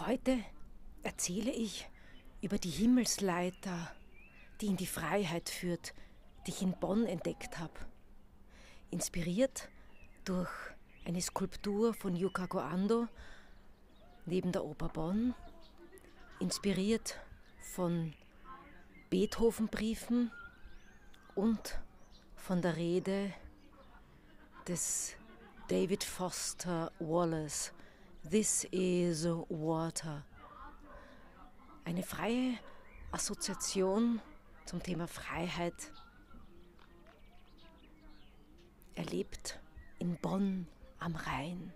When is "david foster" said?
25.68-26.90